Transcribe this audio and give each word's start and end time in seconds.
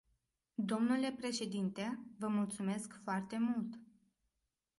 Domnule 0.57 1.11
președinte, 1.17 1.99
vă 2.17 2.27
mulțumesc 2.27 2.93
foarte 3.03 3.37
mult. 3.39 3.79